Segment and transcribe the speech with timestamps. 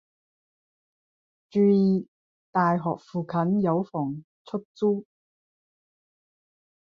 [1.51, 2.07] 注意！
[2.51, 5.05] 大學附近有房出租